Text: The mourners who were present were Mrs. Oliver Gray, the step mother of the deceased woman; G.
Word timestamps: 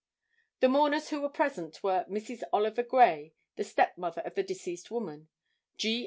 The 0.61 0.67
mourners 0.67 1.09
who 1.11 1.21
were 1.21 1.29
present 1.29 1.83
were 1.83 2.07
Mrs. 2.09 2.41
Oliver 2.51 2.81
Gray, 2.81 3.35
the 3.55 3.63
step 3.63 3.99
mother 3.99 4.21
of 4.23 4.33
the 4.33 4.41
deceased 4.41 4.89
woman; 4.89 5.27
G. 5.77 5.99